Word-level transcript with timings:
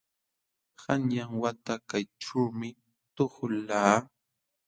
Qanyan 0.81 1.31
wata 1.41 1.73
kayćhuumi 1.89 2.69
tuhulqaa. 3.15 3.95